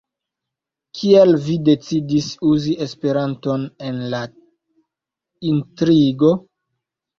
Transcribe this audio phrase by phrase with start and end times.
[1.01, 4.25] Kial vi decidis uzi Esperanton en la
[5.53, 6.35] intrigo?